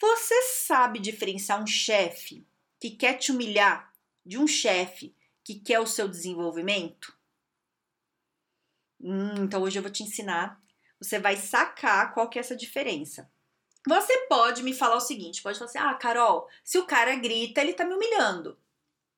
Você 0.00 0.42
sabe 0.42 1.00
diferenciar 1.00 1.60
um 1.60 1.66
chefe 1.66 2.46
que 2.80 2.90
quer 2.90 3.14
te 3.14 3.32
humilhar 3.32 3.92
de 4.24 4.38
um 4.38 4.46
chefe 4.46 5.14
que 5.42 5.58
quer 5.58 5.80
o 5.80 5.86
seu 5.86 6.08
desenvolvimento? 6.08 7.16
Hum, 9.00 9.44
então 9.44 9.62
hoje 9.62 9.78
eu 9.78 9.82
vou 9.82 9.90
te 9.90 10.02
ensinar. 10.02 10.62
Você 11.00 11.18
vai 11.18 11.36
sacar 11.36 12.12
qual 12.14 12.28
que 12.28 12.38
é 12.38 12.40
essa 12.40 12.56
diferença. 12.56 13.30
Você 13.86 14.26
pode 14.26 14.62
me 14.62 14.74
falar 14.74 14.96
o 14.96 15.00
seguinte, 15.00 15.42
pode 15.42 15.58
falar 15.58 15.70
assim, 15.70 15.78
ah, 15.78 15.94
Carol, 15.94 16.48
se 16.62 16.78
o 16.78 16.86
cara 16.86 17.14
grita, 17.16 17.60
ele 17.60 17.72
tá 17.72 17.84
me 17.84 17.94
humilhando. 17.94 18.58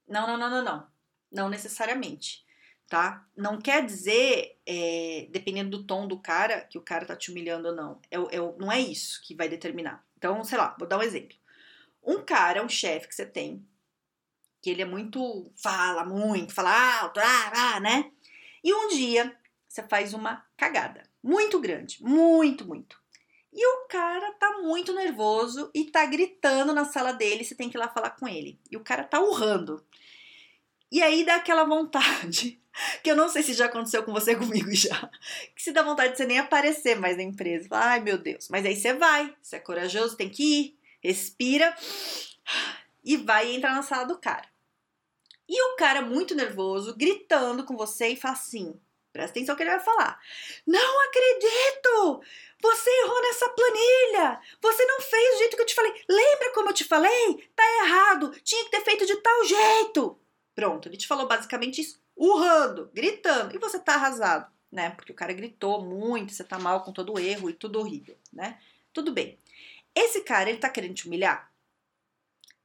Não, 0.06 0.26
não, 0.26 0.36
não, 0.36 0.50
não, 0.50 0.62
não. 0.62 0.90
Não 1.30 1.48
necessariamente, 1.48 2.44
tá? 2.88 3.26
Não 3.36 3.60
quer 3.60 3.84
dizer, 3.84 4.58
é, 4.66 5.28
dependendo 5.30 5.70
do 5.70 5.86
tom 5.86 6.06
do 6.06 6.18
cara, 6.18 6.62
que 6.62 6.78
o 6.78 6.82
cara 6.82 7.06
tá 7.06 7.16
te 7.16 7.30
humilhando 7.30 7.68
ou 7.68 7.74
não. 7.74 8.00
É, 8.10 8.16
é, 8.16 8.38
não 8.58 8.70
é 8.70 8.80
isso 8.80 9.22
que 9.24 9.34
vai 9.34 9.48
determinar. 9.48 10.04
Então, 10.20 10.44
sei 10.44 10.58
lá, 10.58 10.76
vou 10.78 10.86
dar 10.86 10.98
um 10.98 11.02
exemplo. 11.02 11.34
Um 12.04 12.22
cara, 12.22 12.62
um 12.62 12.68
chefe 12.68 13.08
que 13.08 13.14
você 13.14 13.24
tem, 13.24 13.66
que 14.60 14.68
ele 14.68 14.82
é 14.82 14.84
muito. 14.84 15.50
fala 15.56 16.04
muito, 16.04 16.52
fala 16.52 17.00
alto, 17.00 17.18
ah, 17.18 17.52
ah, 17.54 17.80
né? 17.80 18.12
E 18.62 18.72
um 18.74 18.88
dia 18.88 19.34
você 19.66 19.82
faz 19.88 20.12
uma 20.12 20.44
cagada 20.58 21.04
muito 21.22 21.58
grande, 21.58 22.02
muito, 22.02 22.68
muito. 22.68 23.00
E 23.50 23.66
o 23.66 23.88
cara 23.88 24.30
tá 24.32 24.58
muito 24.60 24.92
nervoso 24.92 25.70
e 25.74 25.86
tá 25.86 26.04
gritando 26.04 26.74
na 26.74 26.84
sala 26.84 27.12
dele, 27.12 27.42
você 27.42 27.54
tem 27.54 27.70
que 27.70 27.78
ir 27.78 27.80
lá 27.80 27.88
falar 27.88 28.10
com 28.10 28.28
ele. 28.28 28.60
E 28.70 28.76
o 28.76 28.84
cara 28.84 29.04
tá 29.04 29.20
urrando. 29.20 29.82
E 30.92 31.02
aí 31.02 31.24
dá 31.24 31.36
aquela 31.36 31.64
vontade, 31.64 32.62
que 33.02 33.10
eu 33.10 33.16
não 33.16 33.28
sei 33.28 33.42
se 33.42 33.54
já 33.54 33.66
aconteceu 33.66 34.02
com 34.02 34.12
você 34.12 34.34
comigo 34.36 34.72
já, 34.74 35.10
que 35.54 35.62
se 35.62 35.72
dá 35.72 35.82
vontade 35.82 36.12
de 36.12 36.18
você 36.18 36.26
nem 36.26 36.38
aparecer 36.38 36.98
mais 36.98 37.16
na 37.16 37.22
empresa. 37.22 37.68
Ai 37.70 38.00
meu 38.00 38.18
Deus, 38.18 38.48
mas 38.48 38.64
aí 38.64 38.76
você 38.76 38.94
vai, 38.94 39.34
você 39.40 39.56
é 39.56 39.60
corajoso, 39.60 40.16
tem 40.16 40.28
que 40.28 40.42
ir, 40.42 40.78
respira 41.02 41.74
e 43.04 43.16
vai 43.16 43.54
entrar 43.54 43.74
na 43.74 43.82
sala 43.82 44.04
do 44.04 44.18
cara. 44.18 44.48
E 45.48 45.62
o 45.62 45.76
cara 45.76 46.02
muito 46.02 46.34
nervoso, 46.34 46.96
gritando 46.96 47.64
com 47.64 47.76
você 47.76 48.08
e 48.08 48.16
fala 48.16 48.34
assim: 48.34 48.80
presta 49.12 49.32
atenção 49.32 49.56
que 49.56 49.62
ele 49.62 49.70
vai 49.70 49.80
falar. 49.80 50.20
Não 50.66 51.08
acredito! 51.08 52.22
Você 52.62 52.90
errou 53.02 53.22
nessa 53.22 53.48
planilha! 53.48 54.40
Você 54.60 54.84
não 54.84 55.00
fez 55.00 55.34
do 55.34 55.38
jeito 55.38 55.56
que 55.56 55.62
eu 55.62 55.66
te 55.66 55.74
falei. 55.74 55.92
Lembra 56.08 56.52
como 56.52 56.68
eu 56.68 56.74
te 56.74 56.84
falei? 56.84 57.50
Tá 57.56 57.64
errado! 57.84 58.30
Tinha 58.44 58.64
que 58.64 58.70
ter 58.70 58.84
feito 58.84 59.06
de 59.06 59.16
tal 59.16 59.44
jeito! 59.44 60.20
Pronto, 60.54 60.88
ele 60.88 60.96
te 60.96 61.06
falou 61.06 61.26
basicamente 61.26 61.80
isso, 61.80 62.00
urrando, 62.20 62.90
gritando, 62.92 63.56
e 63.56 63.58
você 63.58 63.78
tá 63.78 63.94
arrasado, 63.94 64.52
né? 64.70 64.90
Porque 64.90 65.10
o 65.10 65.14
cara 65.14 65.32
gritou 65.32 65.82
muito, 65.82 66.34
você 66.34 66.44
tá 66.44 66.58
mal 66.58 66.82
com 66.82 66.92
todo 66.92 67.14
o 67.14 67.18
erro 67.18 67.48
e 67.48 67.54
tudo 67.54 67.80
horrível, 67.80 68.14
né? 68.30 68.60
Tudo 68.92 69.10
bem. 69.10 69.38
Esse 69.94 70.20
cara, 70.20 70.50
ele 70.50 70.58
tá 70.58 70.68
querendo 70.68 70.94
te 70.94 71.06
humilhar? 71.06 71.50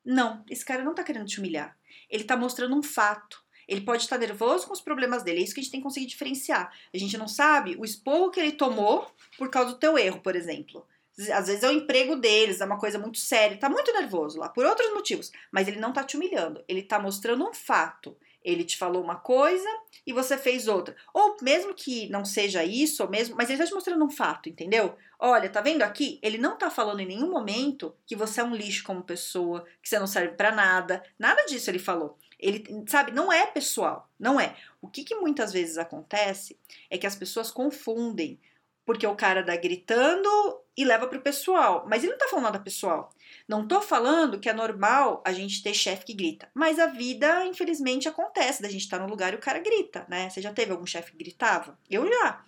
Não, 0.03 0.43
esse 0.49 0.65
cara 0.65 0.83
não 0.83 0.93
tá 0.93 1.05
querendo 1.05 1.25
te 1.25 1.39
humilhar. 1.39 1.75
Ele 2.09 2.25
tá 2.25 2.35
mostrando 2.35 2.75
um 2.75 2.83
fato. 2.83 3.41
Ele 3.65 3.79
pode 3.81 4.03
estar 4.03 4.17
nervoso 4.17 4.67
com 4.67 4.73
os 4.73 4.81
problemas 4.81 5.23
dele, 5.23 5.39
é 5.39 5.43
isso 5.43 5.53
que 5.53 5.61
a 5.61 5.63
gente 5.63 5.71
tem 5.71 5.79
que 5.79 5.85
conseguir 5.85 6.05
diferenciar. 6.05 6.71
A 6.93 6.97
gente 6.97 7.17
não 7.17 7.27
sabe 7.27 7.77
o 7.79 7.85
esporro 7.85 8.31
que 8.31 8.39
ele 8.41 8.51
tomou 8.51 9.09
por 9.37 9.49
causa 9.49 9.71
do 9.71 9.79
teu 9.79 9.97
erro, 9.97 10.19
por 10.19 10.35
exemplo. 10.35 10.85
Às 11.33 11.47
vezes 11.47 11.63
é 11.63 11.69
o 11.69 11.71
emprego 11.71 12.17
deles, 12.17 12.59
é 12.59 12.65
uma 12.65 12.77
coisa 12.77 12.99
muito 12.99 13.19
séria, 13.19 13.53
ele 13.53 13.61
tá 13.61 13.69
muito 13.69 13.91
nervoso 13.93 14.37
lá, 14.37 14.49
por 14.49 14.65
outros 14.65 14.93
motivos, 14.93 15.31
mas 15.49 15.65
ele 15.65 15.79
não 15.79 15.93
tá 15.93 16.03
te 16.03 16.17
humilhando, 16.17 16.61
ele 16.67 16.83
tá 16.83 16.99
mostrando 16.99 17.47
um 17.47 17.53
fato. 17.53 18.17
Ele 18.45 18.63
te 18.63 18.77
falou 18.77 19.03
uma 19.03 19.15
coisa 19.15 19.67
e 20.05 20.13
você 20.13 20.37
fez 20.37 20.67
outra. 20.67 20.95
Ou 21.11 21.35
mesmo 21.41 21.73
que 21.73 22.07
não 22.09 22.23
seja 22.23 22.63
isso, 22.63 23.01
ou 23.01 23.09
mesmo, 23.09 23.35
mas 23.35 23.49
ele 23.49 23.57
tá 23.57 23.65
te 23.65 23.73
mostrando 23.73 24.05
um 24.05 24.09
fato, 24.09 24.47
entendeu? 24.47 24.95
Olha, 25.19 25.49
tá 25.49 25.61
vendo 25.61 25.81
aqui? 25.81 26.19
Ele 26.21 26.37
não 26.37 26.55
tá 26.55 26.69
falando 26.69 26.99
em 26.99 27.07
nenhum 27.07 27.31
momento 27.31 27.95
que 28.05 28.15
você 28.15 28.39
é 28.39 28.43
um 28.43 28.55
lixo 28.55 28.83
como 28.83 29.03
pessoa, 29.03 29.65
que 29.81 29.89
você 29.89 29.97
não 29.97 30.05
serve 30.05 30.35
para 30.35 30.51
nada. 30.51 31.03
Nada 31.17 31.43
disso 31.45 31.71
ele 31.71 31.79
falou. 31.79 32.17
Ele, 32.39 32.63
sabe, 32.87 33.11
não 33.11 33.33
é 33.33 33.47
pessoal, 33.47 34.07
não 34.19 34.39
é. 34.39 34.55
O 34.79 34.87
que, 34.87 35.03
que 35.03 35.15
muitas 35.15 35.51
vezes 35.51 35.79
acontece 35.79 36.59
é 36.89 36.97
que 36.97 37.07
as 37.07 37.15
pessoas 37.15 37.49
confundem 37.49 38.39
porque 38.85 39.07
o 39.07 39.15
cara 39.15 39.43
tá 39.43 39.55
gritando 39.55 40.29
e 40.77 40.83
leva 40.83 41.07
pro 41.07 41.21
pessoal. 41.21 41.85
Mas 41.87 42.03
ele 42.03 42.11
não 42.11 42.19
tá 42.19 42.27
falando 42.27 42.45
nada 42.45 42.59
pessoal. 42.59 43.13
Não 43.47 43.67
tô 43.67 43.81
falando 43.81 44.39
que 44.39 44.49
é 44.49 44.53
normal 44.53 45.23
a 45.25 45.31
gente 45.31 45.63
ter 45.63 45.73
chefe 45.73 46.05
que 46.05 46.13
grita. 46.13 46.49
Mas 46.53 46.79
a 46.79 46.87
vida, 46.87 47.45
infelizmente, 47.45 48.07
acontece. 48.07 48.61
Da 48.61 48.69
gente 48.69 48.89
tá 48.89 48.99
no 48.99 49.07
lugar 49.07 49.33
e 49.33 49.37
o 49.37 49.41
cara 49.41 49.59
grita, 49.59 50.05
né? 50.09 50.29
Você 50.29 50.41
já 50.41 50.53
teve 50.53 50.71
algum 50.71 50.85
chefe 50.85 51.11
que 51.11 51.17
gritava? 51.17 51.77
Eu 51.89 52.07
já, 52.07 52.43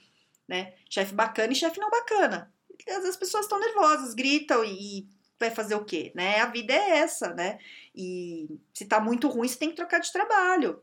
né? 0.48 0.74
Chefe 0.90 1.14
bacana 1.14 1.54
e 1.54 1.56
chefe 1.56 1.80
não 1.80 1.90
bacana. 1.90 2.52
As 2.88 3.18
pessoas 3.18 3.46
estão 3.46 3.60
nervosas, 3.60 4.14
gritam 4.14 4.64
e, 4.64 5.00
e 5.00 5.08
vai 5.40 5.52
fazer 5.52 5.76
o 5.76 5.86
quê, 5.86 6.12
né? 6.16 6.40
A 6.40 6.48
vida 6.48 6.74
é 6.74 7.00
essa, 7.00 7.34
né? 7.34 7.60
E 7.96 8.60
se 8.74 8.86
tá 8.86 9.00
muito 9.00 9.28
ruim, 9.28 9.48
você 9.48 9.58
tem 9.58 9.70
que 9.70 9.76
trocar 9.76 10.00
de 10.00 10.12
trabalho. 10.12 10.82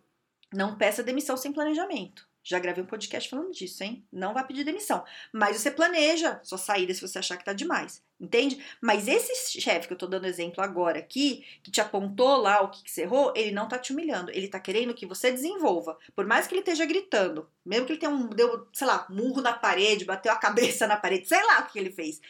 Não 0.53 0.77
peça 0.77 1.03
demissão 1.03 1.37
sem 1.37 1.53
planejamento. 1.53 2.27
Já 2.47 2.59
gravei 2.59 2.85
um 2.85 2.87
podcast 2.87 3.27
falando 3.31 3.53
disso, 3.53 3.83
hein? 3.83 4.07
Não 4.13 4.35
vai 4.35 4.47
pedir 4.47 4.65
demissão. 4.65 5.03
Mas 5.33 5.57
você 5.57 5.71
planeja 5.71 6.39
sua 6.43 6.59
saída 6.59 6.93
se 6.93 7.01
você 7.01 7.19
achar 7.19 7.39
que 7.39 7.45
tá 7.45 7.55
demais. 7.55 8.05
Entende? 8.21 8.63
Mas 8.83 9.09
esse 9.09 9.59
chefe 9.59 9.87
que 9.87 9.95
eu 9.95 9.99
tô 9.99 10.07
dando 10.07 10.27
exemplo 10.27 10.63
agora 10.63 10.99
aqui, 10.99 11.43
que 11.63 11.71
te 11.71 11.81
apontou 11.81 12.37
lá 12.37 12.61
o 12.61 12.69
que, 12.69 12.85
que 12.85 12.91
você 12.91 13.03
errou, 13.03 13.33
ele 13.35 13.51
não 13.51 13.67
tá 13.67 13.79
te 13.79 13.95
humilhando. 13.95 14.31
Ele 14.31 14.47
tá 14.47 14.61
querendo 14.61 14.93
que 14.93 15.07
você 15.07 15.33
desenvolva. 15.33 15.99
Por 16.15 16.27
mais 16.27 16.47
que 16.47 16.53
ele 16.53 16.61
esteja 16.61 16.85
gritando, 16.85 17.49
mesmo 17.65 17.87
que 17.87 17.93
ele 17.93 18.01
tenha 18.01 18.13
um, 18.13 18.29
deu, 18.29 18.69
sei 18.75 18.87
lá, 18.87 19.07
murro 19.09 19.41
na 19.41 19.55
parede, 19.55 20.05
bateu 20.05 20.31
a 20.31 20.37
cabeça 20.37 20.87
na 20.87 20.99
parede, 20.99 21.27
sei 21.27 21.43
lá 21.43 21.61
o 21.61 21.73
que 21.73 21.79
ele 21.79 21.91
fez. 21.91 22.21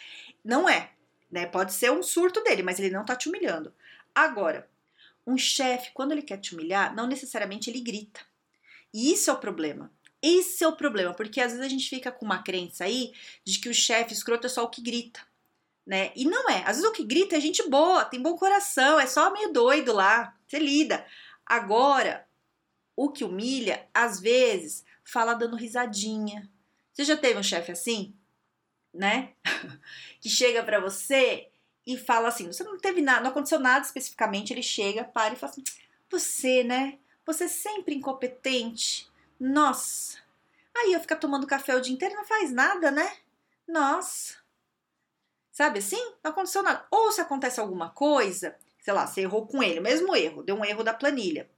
Não 0.45 0.69
é. 0.69 0.93
Né? 1.29 1.45
Pode 1.45 1.73
ser 1.73 1.91
um 1.91 2.05
surto 2.05 2.41
dele, 2.45 2.63
mas 2.63 2.79
ele 2.79 2.91
não 2.91 3.05
tá 3.05 3.17
te 3.17 3.29
humilhando. 3.29 3.75
Agora, 4.15 4.71
um 5.27 5.37
chefe, 5.37 5.91
quando 5.93 6.13
ele 6.13 6.23
quer 6.23 6.39
te 6.39 6.55
humilhar, 6.55 6.95
não 6.95 7.09
necessariamente 7.09 7.69
ele 7.69 7.81
grita. 7.81 8.21
E 8.93 9.13
isso 9.13 9.29
é 9.29 9.33
o 9.33 9.39
problema. 9.39 9.91
Esse 10.27 10.65
é 10.65 10.69
o 10.69 10.75
problema, 10.75 11.13
porque 11.13 11.39
às 11.39 11.53
vezes 11.53 11.67
a 11.67 11.69
gente 11.69 11.87
fica 11.87 12.11
com 12.11 12.25
uma 12.25 12.43
crença 12.43 12.85
aí 12.85 13.13
de 13.45 13.59
que 13.59 13.69
o 13.69 13.75
chefe 13.75 14.15
escroto 14.15 14.47
é 14.47 14.49
só 14.49 14.65
o 14.65 14.71
que 14.71 14.81
grita, 14.81 15.21
né? 15.87 16.13
E 16.17 16.25
não 16.25 16.49
é. 16.49 16.61
Às 16.61 16.79
vezes 16.79 16.85
o 16.85 16.93
que 16.93 17.05
grita 17.05 17.37
é 17.37 17.41
gente 17.41 17.69
boa, 17.69 18.07
tem 18.07 18.23
bom 18.23 18.35
coração, 18.35 18.99
é 18.99 19.07
só 19.07 19.31
meio 19.31 19.53
doido 19.53 19.93
lá, 19.93 20.35
você 20.49 20.59
lida. 20.59 21.07
Agora, 21.45 22.27
o 22.97 23.11
que 23.11 23.23
humilha, 23.23 23.87
às 23.93 24.19
vezes, 24.19 24.83
fala 25.05 25.35
dando 25.35 25.57
risadinha. 25.57 26.51
Você 26.95 27.05
já 27.05 27.19
teve 27.19 27.39
um 27.39 27.43
chefe 27.43 27.73
assim? 27.73 28.15
Né? 28.95 29.35
que 30.23 30.31
chega 30.31 30.63
para 30.63 30.81
você 30.81 31.51
e 31.87 31.99
fala 31.99 32.29
assim: 32.29 32.47
você 32.47 32.65
não 32.65 32.79
teve 32.79 33.03
nada, 33.03 33.21
não 33.21 33.31
aconteceu 33.31 33.61
nada 33.61 33.85
especificamente. 33.85 34.55
Ele 34.55 34.63
chega, 34.63 35.05
para 35.05 35.35
e 35.35 35.37
fala 35.37 35.53
assim: 35.53 35.65
você, 36.11 36.65
né? 36.65 36.99
Você 37.27 37.45
é 37.45 37.49
sempre 37.49 37.95
incompetente. 37.95 39.13
Nossa. 39.45 40.17
Aí 40.75 40.95
eu 40.95 41.01
ficar 41.01 41.17
tomando 41.17 41.47
café 41.47 41.77
o 41.77 41.81
dia 41.81 41.93
inteiro 41.93 42.15
não 42.15 42.25
faz 42.25 42.51
nada, 42.51 42.91
né? 42.91 43.15
Nossa. 43.69 44.37
Sabe 45.53 45.81
assim? 45.81 46.03
Não 46.25 46.31
aconteceu 46.31 46.63
nada. 46.63 46.87
Ou 46.91 47.13
se 47.13 47.21
acontece 47.21 47.61
alguma 47.61 47.91
coisa, 47.91 48.57
sei 48.81 48.95
lá, 48.95 49.07
você 49.07 49.21
errou 49.21 49.47
com 49.47 49.63
ele, 49.63 49.81
mesmo 49.81 50.17
erro, 50.17 50.43
deu 50.43 50.57
um 50.57 50.65
erro 50.65 50.83
da 50.83 50.95
planilha. 50.95 51.51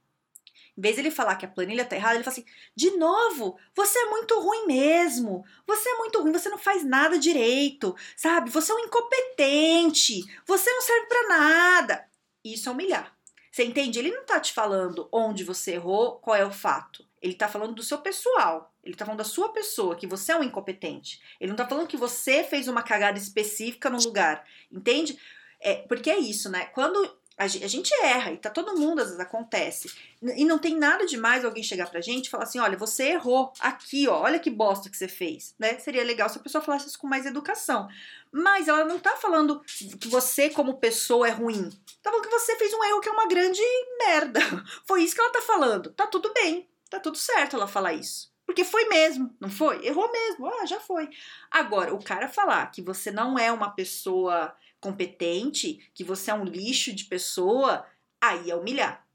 Em 0.77 0.81
vez 0.81 0.95
de 0.95 1.01
ele 1.01 1.11
falar 1.11 1.37
que 1.37 1.45
a 1.45 1.49
planilha 1.49 1.85
tá 1.85 1.95
errada, 1.95 2.15
ele 2.15 2.25
fala 2.25 2.33
assim: 2.33 2.45
de 2.75 2.91
novo, 2.97 3.57
você 3.73 3.97
é 3.97 4.09
muito 4.09 4.37
ruim 4.37 4.67
mesmo. 4.67 5.45
Você 5.65 5.87
é 5.87 5.97
muito 5.97 6.21
ruim, 6.21 6.33
você 6.33 6.49
não 6.49 6.57
faz 6.57 6.83
nada 6.83 7.17
direito, 7.17 7.95
sabe? 8.17 8.49
Você 8.51 8.69
é 8.73 8.75
um 8.75 8.79
incompetente, 8.79 10.25
você 10.45 10.69
não 10.71 10.81
serve 10.81 11.07
para 11.07 11.27
nada. 11.29 12.09
Isso 12.43 12.67
é 12.67 12.71
humilhar. 12.73 13.17
Você 13.49 13.63
entende? 13.63 13.97
Ele 13.97 14.11
não 14.11 14.25
tá 14.25 14.41
te 14.41 14.51
falando 14.51 15.07
onde 15.09 15.45
você 15.45 15.75
errou, 15.75 16.19
qual 16.19 16.35
é 16.35 16.45
o 16.45 16.51
fato. 16.51 17.06
Ele 17.21 17.33
tá 17.33 17.47
falando 17.47 17.73
do 17.73 17.83
seu 17.83 17.97
pessoal. 17.99 18.73
Ele 18.83 18.95
tá 18.95 19.05
falando 19.05 19.19
da 19.19 19.23
sua 19.23 19.49
pessoa, 19.49 19.95
que 19.95 20.07
você 20.07 20.31
é 20.31 20.35
um 20.35 20.43
incompetente. 20.43 21.21
Ele 21.39 21.49
não 21.49 21.57
tá 21.57 21.67
falando 21.67 21.87
que 21.87 21.97
você 21.97 22.43
fez 22.43 22.67
uma 22.67 22.83
cagada 22.83 23.17
específica 23.17 23.89
no 23.89 23.97
lugar. 23.99 24.45
Entende? 24.71 25.17
É, 25.59 25.75
porque 25.75 26.09
é 26.09 26.17
isso, 26.17 26.49
né? 26.49 26.65
Quando 26.67 27.17
A 27.39 27.45
gente 27.47 27.93
erra, 28.01 28.31
e 28.31 28.37
tá 28.37 28.49
todo 28.49 28.75
mundo, 28.75 28.99
às 28.99 29.09
vezes 29.09 29.19
acontece. 29.19 29.93
E 30.35 30.43
não 30.43 30.57
tem 30.57 30.75
nada 30.75 31.05
demais 31.05 31.45
alguém 31.45 31.61
chegar 31.61 31.87
pra 31.87 32.01
gente 32.01 32.25
e 32.25 32.29
falar 32.31 32.45
assim: 32.45 32.57
olha, 32.59 32.75
você 32.75 33.11
errou 33.11 33.53
aqui, 33.59 34.07
ó, 34.07 34.21
olha 34.23 34.39
que 34.39 34.49
bosta 34.49 34.89
que 34.89 34.97
você 34.97 35.07
fez, 35.07 35.53
né? 35.59 35.77
Seria 35.77 36.03
legal 36.03 36.27
se 36.29 36.39
a 36.39 36.41
pessoa 36.41 36.63
falasse 36.63 36.87
isso 36.87 36.97
com 36.97 37.05
mais 37.07 37.27
educação. 37.27 37.87
Mas 38.31 38.67
ela 38.67 38.83
não 38.85 38.97
tá 38.97 39.15
falando 39.17 39.61
que 39.99 40.07
você, 40.07 40.49
como 40.49 40.79
pessoa, 40.79 41.27
é 41.27 41.31
ruim. 41.31 41.69
Tá 42.01 42.09
falando 42.09 42.25
que 42.25 42.31
você 42.31 42.55
fez 42.55 42.73
um 42.73 42.83
erro 42.83 43.01
que 43.01 43.09
é 43.09 43.11
uma 43.11 43.27
grande 43.27 43.61
merda. 43.99 44.39
Foi 44.87 45.03
isso 45.03 45.13
que 45.13 45.21
ela 45.21 45.31
tá 45.31 45.41
falando. 45.41 45.91
Tá 45.91 46.07
tudo 46.07 46.33
bem, 46.33 46.67
tá 46.89 46.99
tudo 46.99 47.17
certo 47.17 47.55
ela 47.55 47.67
falar 47.67 47.93
isso. 47.93 48.31
Porque 48.45 48.63
foi 48.63 48.85
mesmo, 48.85 49.35
não 49.41 49.49
foi? 49.49 49.85
Errou 49.85 50.09
mesmo, 50.11 50.47
ah, 50.47 50.65
já 50.65 50.79
foi. 50.79 51.09
Agora, 51.51 51.93
o 51.93 52.01
cara 52.01 52.29
falar 52.29 52.65
que 52.71 52.81
você 52.81 53.11
não 53.11 53.37
é 53.37 53.51
uma 53.51 53.71
pessoa 53.71 54.55
competente, 54.79 55.91
que 55.93 56.03
você 56.03 56.31
é 56.31 56.33
um 56.33 56.45
lixo 56.45 56.93
de 56.93 57.05
pessoa, 57.05 57.85
aí 58.21 58.49
é 58.49 58.55
humilhar. 58.55 59.05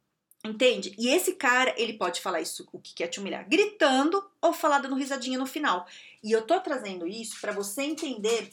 Entende? 0.44 0.94
E 0.98 1.08
esse 1.08 1.34
cara, 1.34 1.72
ele 1.78 1.94
pode 1.94 2.20
falar 2.20 2.40
isso, 2.40 2.69
o 2.72 2.80
que 2.80 2.94
quer 2.94 3.06
te 3.06 3.20
humilhar, 3.20 3.48
gritando 3.48 4.22
ou 4.40 4.52
falar 4.52 4.80
dando 4.80 4.96
risadinha 4.96 5.38
no 5.38 5.46
final. 5.46 5.86
E 6.22 6.30
eu 6.30 6.42
tô 6.42 6.60
trazendo 6.60 7.06
isso 7.06 7.40
para 7.40 7.52
você 7.52 7.82
entender 7.82 8.52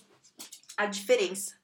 a 0.77 0.86
diferença. 0.86 1.58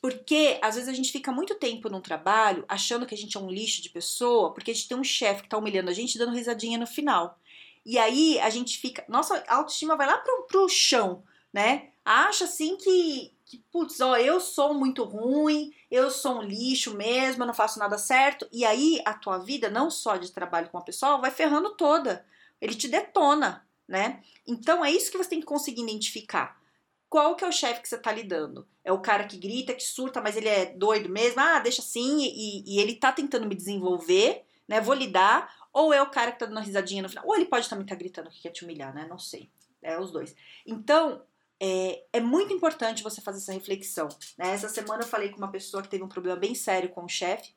Porque 0.00 0.58
às 0.62 0.76
vezes 0.76 0.88
a 0.88 0.92
gente 0.92 1.10
fica 1.10 1.32
muito 1.32 1.54
tempo 1.56 1.88
num 1.88 2.00
trabalho 2.00 2.64
achando 2.68 3.04
que 3.04 3.14
a 3.14 3.18
gente 3.18 3.36
é 3.36 3.40
um 3.40 3.50
lixo 3.50 3.82
de 3.82 3.90
pessoa, 3.90 4.52
porque 4.54 4.70
a 4.70 4.74
gente 4.74 4.88
tem 4.88 4.96
um 4.96 5.04
chefe 5.04 5.42
que 5.42 5.48
tá 5.48 5.58
humilhando 5.58 5.90
a 5.90 5.94
gente 5.94 6.18
dando 6.18 6.36
risadinha 6.36 6.78
no 6.78 6.86
final. 6.86 7.38
E 7.84 7.98
aí 7.98 8.38
a 8.40 8.50
gente 8.50 8.78
fica. 8.78 9.04
Nossa 9.08 9.42
autoestima 9.48 9.96
vai 9.96 10.06
lá 10.06 10.18
pro, 10.18 10.46
pro 10.48 10.68
chão, 10.68 11.22
né? 11.52 11.88
Acha 12.04 12.44
assim 12.44 12.76
que, 12.76 13.32
que, 13.44 13.58
putz, 13.72 14.00
ó, 14.00 14.16
eu 14.16 14.40
sou 14.40 14.74
muito 14.74 15.04
ruim, 15.04 15.72
eu 15.90 16.10
sou 16.10 16.38
um 16.38 16.42
lixo 16.42 16.94
mesmo, 16.94 17.42
eu 17.42 17.46
não 17.46 17.54
faço 17.54 17.78
nada 17.78 17.98
certo. 17.98 18.46
E 18.52 18.64
aí 18.64 19.00
a 19.04 19.14
tua 19.14 19.38
vida, 19.38 19.68
não 19.68 19.90
só 19.90 20.16
de 20.16 20.30
trabalho 20.30 20.68
com 20.68 20.78
a 20.78 20.82
pessoa, 20.82 21.18
vai 21.18 21.30
ferrando 21.30 21.70
toda. 21.76 22.24
Ele 22.60 22.74
te 22.74 22.88
detona, 22.88 23.66
né? 23.86 24.22
Então 24.46 24.84
é 24.84 24.90
isso 24.90 25.10
que 25.10 25.18
você 25.18 25.30
tem 25.30 25.40
que 25.40 25.46
conseguir 25.46 25.82
identificar. 25.82 26.60
Qual 27.08 27.34
que 27.36 27.44
é 27.44 27.48
o 27.48 27.52
chefe 27.52 27.80
que 27.80 27.88
você 27.88 27.98
tá 27.98 28.12
lidando? 28.12 28.68
É 28.84 28.92
o 28.92 29.00
cara 29.00 29.24
que 29.24 29.38
grita, 29.38 29.74
que 29.74 29.82
surta, 29.82 30.20
mas 30.20 30.36
ele 30.36 30.48
é 30.48 30.66
doido 30.66 31.08
mesmo? 31.08 31.40
Ah, 31.40 31.58
deixa 31.58 31.80
assim, 31.80 32.20
e, 32.20 32.64
e 32.66 32.80
ele 32.80 32.94
tá 32.94 33.12
tentando 33.12 33.46
me 33.46 33.54
desenvolver, 33.54 34.44
né? 34.66 34.80
Vou 34.80 34.94
lidar. 34.94 35.56
Ou 35.72 35.92
é 35.92 36.02
o 36.02 36.10
cara 36.10 36.32
que 36.32 36.38
tá 36.38 36.46
dando 36.46 36.56
uma 36.56 36.64
risadinha 36.64 37.02
no 37.02 37.08
final. 37.08 37.26
Ou 37.26 37.34
ele 37.34 37.46
pode 37.46 37.68
também 37.68 37.84
estar 37.84 37.94
tá 37.94 37.98
gritando 37.98 38.30
que 38.30 38.42
quer 38.42 38.50
te 38.50 38.64
humilhar, 38.64 38.94
né? 38.94 39.06
Não 39.08 39.18
sei. 39.18 39.50
É 39.80 39.98
os 39.98 40.10
dois. 40.10 40.34
Então, 40.66 41.22
é, 41.60 42.04
é, 42.12 42.20
muito 42.20 42.52
importante 42.52 43.02
você 43.02 43.20
fazer 43.20 43.38
essa 43.38 43.52
reflexão. 43.52 44.08
Né? 44.36 44.52
Essa 44.52 44.68
semana 44.68 45.02
eu 45.02 45.06
falei 45.06 45.30
com 45.30 45.38
uma 45.38 45.50
pessoa 45.50 45.82
que 45.82 45.88
teve 45.88 46.04
um 46.04 46.08
problema 46.08 46.38
bem 46.38 46.54
sério 46.54 46.90
com 46.90 47.04
o 47.04 47.08
chefe 47.08 47.52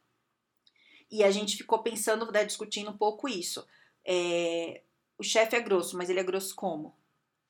e 1.12 1.24
a 1.24 1.30
gente 1.30 1.58
ficou 1.58 1.80
pensando, 1.80 2.32
né, 2.32 2.46
discutindo 2.46 2.90
um 2.90 2.98
pouco 2.98 3.28
isso. 3.28 3.68
É, 4.06 4.82
o 5.18 5.24
chefe 5.24 5.56
é 5.56 5.60
grosso, 5.60 5.98
mas 5.98 6.10
ele 6.10 6.20
é 6.20 6.24
grosso 6.24 6.56
como? 6.56 6.96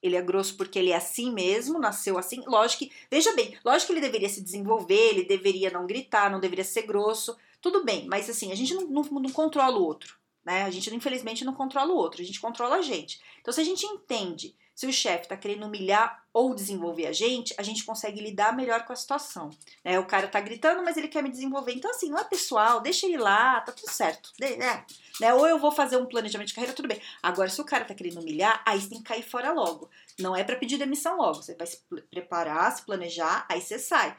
Ele 0.01 0.15
é 0.15 0.21
grosso 0.21 0.55
porque 0.57 0.79
ele 0.79 0.91
é 0.91 0.95
assim 0.95 1.31
mesmo, 1.31 1.79
nasceu 1.79 2.17
assim. 2.17 2.43
Lógico 2.47 2.85
que, 2.85 2.91
veja 3.09 3.33
bem, 3.33 3.57
lógico 3.63 3.87
que 3.87 3.93
ele 3.93 4.05
deveria 4.05 4.29
se 4.29 4.41
desenvolver, 4.41 5.09
ele 5.09 5.25
deveria 5.25 5.69
não 5.69 5.85
gritar, 5.85 6.31
não 6.31 6.39
deveria 6.39 6.65
ser 6.65 6.83
grosso, 6.83 7.35
tudo 7.61 7.83
bem, 7.83 8.07
mas 8.07 8.29
assim, 8.29 8.51
a 8.51 8.55
gente 8.55 8.73
não, 8.73 8.87
não, 8.87 9.03
não 9.03 9.31
controla 9.31 9.77
o 9.77 9.83
outro, 9.83 10.15
né? 10.43 10.63
A 10.63 10.71
gente, 10.71 10.93
infelizmente, 10.93 11.45
não 11.45 11.53
controla 11.53 11.93
o 11.93 11.97
outro, 11.97 12.21
a 12.21 12.25
gente 12.25 12.41
controla 12.41 12.77
a 12.77 12.81
gente. 12.81 13.21
Então, 13.39 13.53
se 13.53 13.61
a 13.61 13.63
gente 13.63 13.85
entende 13.85 14.55
se 14.81 14.87
o 14.87 14.91
chefe 14.91 15.25
está 15.25 15.37
querendo 15.37 15.67
humilhar 15.67 16.23
ou 16.33 16.55
desenvolver 16.55 17.05
a 17.05 17.11
gente, 17.11 17.53
a 17.55 17.61
gente 17.61 17.83
consegue 17.83 18.19
lidar 18.19 18.55
melhor 18.55 18.83
com 18.83 18.91
a 18.91 18.95
situação. 18.95 19.51
Né? 19.85 19.99
O 19.99 20.07
cara 20.07 20.27
tá 20.27 20.41
gritando, 20.41 20.81
mas 20.81 20.97
ele 20.97 21.07
quer 21.07 21.21
me 21.21 21.29
desenvolver. 21.29 21.71
Então, 21.73 21.91
assim, 21.91 22.09
não 22.09 22.17
é 22.17 22.23
pessoal, 22.23 22.81
deixa 22.81 23.05
ele 23.05 23.19
lá, 23.19 23.61
tá 23.61 23.71
tudo 23.71 23.91
certo. 23.91 24.31
É, 24.41 24.83
né? 25.19 25.33
Ou 25.35 25.47
eu 25.47 25.59
vou 25.59 25.71
fazer 25.71 25.97
um 25.97 26.07
planejamento 26.07 26.47
de 26.47 26.55
carreira, 26.55 26.75
tudo 26.75 26.87
bem. 26.87 26.99
Agora, 27.21 27.47
se 27.47 27.61
o 27.61 27.63
cara 27.63 27.85
tá 27.85 27.93
querendo 27.93 28.21
humilhar, 28.21 28.59
aí 28.65 28.81
você 28.81 28.89
tem 28.89 28.97
que 28.97 29.03
cair 29.03 29.21
fora 29.21 29.51
logo. 29.51 29.87
Não 30.17 30.35
é 30.35 30.43
para 30.43 30.55
pedir 30.55 30.79
demissão 30.79 31.15
logo. 31.15 31.43
Você 31.43 31.53
vai 31.53 31.67
se 31.67 31.79
preparar, 32.09 32.75
se 32.75 32.83
planejar, 32.83 33.45
aí 33.47 33.61
você 33.61 33.77
sai. 33.77 34.17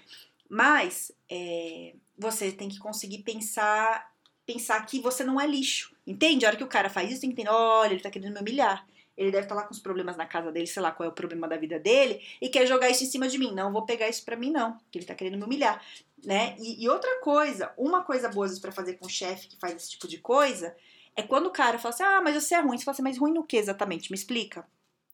Mas 0.48 1.10
é, 1.28 1.96
você 2.16 2.52
tem 2.52 2.68
que 2.68 2.78
conseguir 2.78 3.24
pensar 3.24 4.12
pensar 4.46 4.84
que 4.86 5.00
você 5.00 5.24
não 5.24 5.40
é 5.40 5.46
lixo. 5.46 5.92
Entende? 6.06 6.44
A 6.44 6.50
hora 6.50 6.56
que 6.56 6.64
o 6.64 6.68
cara 6.68 6.88
faz 6.88 7.10
isso, 7.10 7.20
tem 7.20 7.30
que 7.30 7.40
entender, 7.40 7.52
olha, 7.52 7.94
ele 7.94 8.02
tá 8.02 8.10
querendo 8.10 8.34
me 8.34 8.40
humilhar. 8.40 8.86
Ele 9.16 9.30
deve 9.30 9.44
estar 9.44 9.54
tá 9.54 9.60
lá 9.60 9.66
com 9.66 9.74
os 9.74 9.80
problemas 9.80 10.16
na 10.16 10.26
casa 10.26 10.50
dele, 10.50 10.66
sei 10.66 10.82
lá 10.82 10.90
qual 10.90 11.08
é 11.08 11.10
o 11.10 11.14
problema 11.14 11.46
da 11.46 11.56
vida 11.56 11.78
dele, 11.78 12.22
e 12.40 12.48
quer 12.48 12.66
jogar 12.66 12.88
isso 12.90 13.04
em 13.04 13.06
cima 13.06 13.28
de 13.28 13.38
mim. 13.38 13.52
Não 13.52 13.72
vou 13.72 13.84
pegar 13.84 14.08
isso 14.08 14.24
pra 14.24 14.36
mim, 14.36 14.50
não, 14.50 14.78
que 14.90 14.98
ele 14.98 15.06
tá 15.06 15.14
querendo 15.14 15.36
me 15.36 15.44
humilhar, 15.44 15.82
né? 16.24 16.56
E, 16.58 16.82
e 16.82 16.88
outra 16.88 17.20
coisa, 17.20 17.72
uma 17.76 18.02
coisa 18.02 18.28
boa 18.28 18.48
para 18.60 18.72
fazer 18.72 18.94
com 18.94 19.06
o 19.06 19.10
chefe 19.10 19.48
que 19.48 19.58
faz 19.58 19.74
esse 19.74 19.90
tipo 19.90 20.08
de 20.08 20.18
coisa, 20.18 20.74
é 21.14 21.22
quando 21.22 21.46
o 21.46 21.50
cara 21.50 21.78
fala 21.78 21.94
assim, 21.94 22.02
ah, 22.02 22.20
mas 22.22 22.34
você 22.34 22.54
é 22.54 22.60
ruim. 22.60 22.78
Você 22.78 22.84
fala 22.84 22.94
assim, 22.94 23.02
mas 23.02 23.18
ruim 23.18 23.32
no 23.32 23.44
que 23.44 23.56
exatamente? 23.56 24.10
Me 24.10 24.16
explica. 24.16 24.66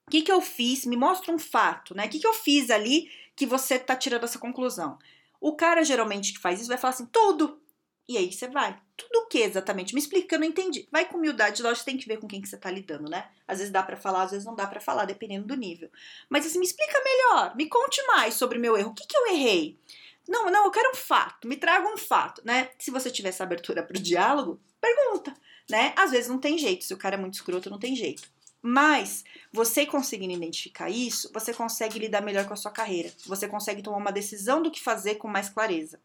O 0.07 0.11
que, 0.11 0.23
que 0.23 0.33
eu 0.33 0.41
fiz? 0.41 0.87
Me 0.87 0.97
mostra 0.97 1.35
um 1.35 1.39
fato, 1.39 1.95
né? 1.95 2.07
O 2.07 2.09
que, 2.09 2.19
que 2.19 2.27
eu 2.27 2.33
fiz 2.33 2.71
ali 2.71 3.11
que 3.37 3.45
você 3.45 3.79
tá 3.79 3.95
tirando 3.97 4.25
essa 4.25 4.39
conclusão? 4.39 4.99
O 5.41 5.55
cara 5.55 5.85
geralmente 5.85 6.33
que 6.33 6.39
faz 6.39 6.61
isso 6.61 6.69
vai 6.69 6.79
falar 6.79 6.95
assim, 6.95 7.07
tudo. 7.07 7.61
E 8.09 8.17
aí 8.17 8.33
você 8.33 8.49
vai. 8.49 8.81
Tudo 8.99 9.21
o 9.21 9.27
que 9.29 9.39
exatamente? 9.39 9.95
Me 9.95 10.01
explica, 10.01 10.35
eu 10.35 10.41
não 10.41 10.47
entendi. 10.47 10.89
Vai 10.91 11.05
com 11.05 11.19
humildade, 11.19 11.63
lógico, 11.63 11.87
tem 11.87 11.97
que 11.97 12.09
ver 12.09 12.19
com 12.19 12.27
quem 12.27 12.43
que 12.43 12.49
você 12.49 12.57
tá 12.57 12.69
lidando, 12.69 13.09
né? 13.09 13.29
Às 13.47 13.59
vezes 13.59 13.73
dá 13.73 13.81
para 13.81 13.97
falar, 13.97 14.25
às 14.25 14.33
vezes 14.33 14.45
não 14.45 14.57
dá 14.57 14.67
para 14.67 14.81
falar, 14.81 15.05
dependendo 15.05 15.47
do 15.47 15.55
nível. 15.55 15.89
Mas 16.29 16.45
assim, 16.45 16.59
me 16.59 16.67
explica 16.67 17.01
melhor, 17.05 17.55
me 17.55 17.69
conte 17.69 18.05
mais 18.09 18.35
sobre 18.35 18.59
meu 18.59 18.77
erro. 18.77 18.91
O 18.91 18.95
que, 18.95 19.07
que 19.07 19.17
eu 19.17 19.29
errei? 19.29 19.79
Não, 20.29 20.51
não, 20.51 20.65
eu 20.65 20.71
quero 20.73 20.91
um 20.91 20.97
fato, 20.97 21.47
me 21.47 21.57
traga 21.57 21.87
um 21.89 21.97
fato, 21.97 22.43
né? 22.45 22.71
Se 22.77 22.91
você 22.91 23.09
tiver 23.09 23.29
essa 23.29 23.45
abertura 23.45 23.85
pro 23.85 24.03
diálogo, 24.03 24.61
pergunta, 24.81 25.33
né? 25.71 25.95
Às 25.97 26.11
vezes 26.11 26.29
não 26.29 26.39
tem 26.39 26.59
jeito, 26.59 26.85
se 26.85 26.93
o 26.93 26.99
cara 26.99 27.15
é 27.15 27.19
muito 27.19 27.35
escroto, 27.35 27.71
não 27.71 27.79
tem 27.79 27.95
jeito. 27.95 28.29
Mas 28.61 29.25
você 29.53 29.87
conseguindo 29.87 30.35
identificar 30.35 30.91
isso, 30.91 31.31
você 31.33 31.55
consegue 31.55 32.01
lidar 32.01 32.21
melhor 32.21 32.47
com 32.47 32.53
a 32.53 32.57
sua 32.57 32.73
carreira. 32.73 33.13
Você 33.27 33.47
consegue 33.47 33.83
tomar 33.83 33.99
uma 33.99 34.11
decisão 34.11 34.61
do 34.61 34.71
que 34.71 34.83
fazer 34.83 35.15
com 35.15 35.29
mais 35.29 35.49
clareza. 35.49 36.01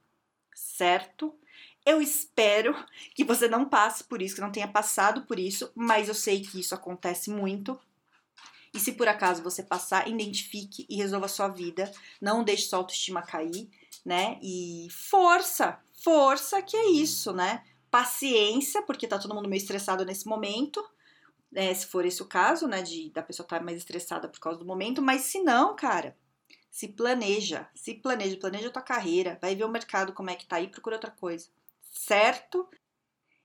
Certo? 0.53 1.35
Eu 1.85 2.01
espero 2.01 2.73
que 3.13 3.25
você 3.25 3.47
não 3.47 3.67
passe 3.67 4.05
por 4.05 4.21
isso, 4.21 4.35
que 4.35 4.41
não 4.41 4.51
tenha 4.51 4.67
passado 4.67 5.23
por 5.23 5.37
isso, 5.37 5.69
mas 5.75 6.07
eu 6.07 6.15
sei 6.15 6.41
que 6.41 6.59
isso 6.59 6.73
acontece 6.73 7.29
muito. 7.29 7.77
E 8.73 8.79
se 8.79 8.93
por 8.93 9.07
acaso 9.07 9.43
você 9.43 9.61
passar, 9.61 10.07
identifique 10.07 10.85
e 10.89 10.95
resolva 10.95 11.25
a 11.25 11.29
sua 11.29 11.49
vida. 11.49 11.91
Não 12.21 12.43
deixe 12.43 12.67
sua 12.67 12.79
autoestima 12.79 13.21
cair, 13.21 13.69
né? 14.05 14.39
E 14.41 14.87
força, 14.91 15.79
força 16.01 16.61
que 16.61 16.75
é 16.75 16.89
isso, 16.89 17.33
né? 17.33 17.63
Paciência, 17.91 18.81
porque 18.81 19.07
tá 19.07 19.19
todo 19.19 19.35
mundo 19.35 19.49
meio 19.49 19.59
estressado 19.59 20.05
nesse 20.05 20.25
momento. 20.25 20.83
É, 21.53 21.71
se 21.73 21.85
for 21.85 22.05
esse 22.05 22.21
o 22.21 22.25
caso, 22.25 22.65
né? 22.65 22.81
De 22.81 23.09
da 23.11 23.21
pessoa 23.21 23.45
estar 23.45 23.59
tá 23.59 23.63
mais 23.63 23.77
estressada 23.77 24.29
por 24.29 24.39
causa 24.39 24.57
do 24.57 24.65
momento, 24.65 25.01
mas 25.01 25.23
se 25.23 25.39
não, 25.43 25.75
cara, 25.75 26.17
se 26.71 26.87
planeja, 26.87 27.67
se 27.75 27.93
planeja, 27.93 28.37
planeja 28.37 28.69
a 28.69 28.71
tua 28.71 28.81
carreira, 28.81 29.37
vai 29.41 29.53
ver 29.53 29.65
o 29.65 29.69
mercado 29.69 30.13
como 30.13 30.29
é 30.29 30.35
que 30.35 30.47
tá 30.47 30.55
aí, 30.55 30.67
procura 30.67 30.95
outra 30.95 31.11
coisa 31.11 31.47
certo? 31.93 32.67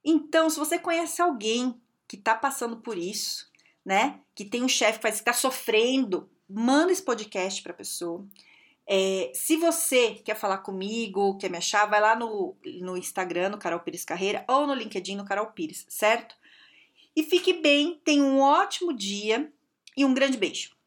Então, 0.02 0.48
se 0.48 0.58
você 0.58 0.78
conhece 0.78 1.20
alguém 1.20 1.80
que 2.08 2.16
está 2.16 2.34
passando 2.34 2.78
por 2.78 2.96
isso, 2.96 3.46
né? 3.84 4.20
Que 4.34 4.44
tem 4.44 4.62
um 4.62 4.68
chefe 4.68 4.98
que 4.98 5.08
está 5.08 5.32
sofrendo, 5.32 6.28
manda 6.48 6.90
esse 6.90 7.02
podcast 7.02 7.62
para 7.62 7.72
a 7.72 7.76
pessoa. 7.76 8.26
É, 8.86 9.30
se 9.34 9.56
você 9.56 10.14
quer 10.24 10.34
falar 10.34 10.58
comigo, 10.58 11.36
quer 11.36 11.50
me 11.50 11.58
achar, 11.58 11.84
vai 11.84 12.00
lá 12.00 12.16
no, 12.16 12.56
no 12.80 12.96
Instagram, 12.96 13.50
no 13.50 13.58
Carol 13.58 13.80
Pires 13.80 14.04
Carreira, 14.04 14.44
ou 14.48 14.66
no 14.66 14.72
LinkedIn, 14.72 15.14
no 15.14 15.26
Carol 15.26 15.52
Pires, 15.52 15.84
certo? 15.90 16.34
E 17.14 17.22
fique 17.22 17.52
bem, 17.52 18.00
tenha 18.02 18.22
um 18.22 18.40
ótimo 18.40 18.94
dia 18.94 19.52
e 19.94 20.04
um 20.06 20.14
grande 20.14 20.38
beijo. 20.38 20.77